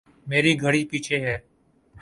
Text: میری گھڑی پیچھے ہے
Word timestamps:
میری 0.27 0.53
گھڑی 0.61 0.81
پیچھے 0.89 1.17
ہے 1.25 1.35